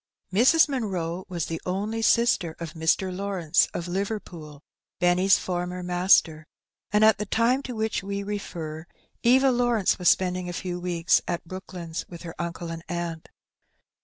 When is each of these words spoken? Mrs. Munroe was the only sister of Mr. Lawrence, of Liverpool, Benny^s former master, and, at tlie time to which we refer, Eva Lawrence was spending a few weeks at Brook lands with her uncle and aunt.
Mrs. 0.33 0.67
Munroe 0.67 1.25
was 1.29 1.45
the 1.45 1.61
only 1.63 2.01
sister 2.01 2.55
of 2.59 2.73
Mr. 2.73 3.15
Lawrence, 3.15 3.67
of 3.71 3.87
Liverpool, 3.87 4.63
Benny^s 4.99 5.37
former 5.37 5.83
master, 5.83 6.47
and, 6.91 7.05
at 7.05 7.19
tlie 7.19 7.29
time 7.29 7.61
to 7.61 7.75
which 7.75 8.01
we 8.01 8.23
refer, 8.23 8.87
Eva 9.21 9.51
Lawrence 9.51 9.99
was 9.99 10.09
spending 10.09 10.49
a 10.49 10.53
few 10.53 10.79
weeks 10.79 11.21
at 11.27 11.45
Brook 11.45 11.71
lands 11.73 12.07
with 12.09 12.23
her 12.23 12.33
uncle 12.41 12.71
and 12.71 12.83
aunt. 12.89 13.29